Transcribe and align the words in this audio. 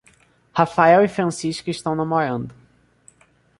Rafael 0.57 1.03
e 1.03 1.07
Francisca 1.07 1.69
estão 1.69 1.93
namorando. 1.93 2.55